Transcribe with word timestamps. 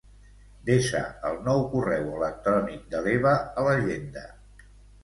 Desa 0.69 1.01
el 1.29 1.37
nou 1.49 1.61
correu 1.75 2.09
electrònic 2.15 2.89
de 2.95 3.05
l'Eva 3.09 3.39
a 3.65 3.69
l'agenda. 3.71 4.27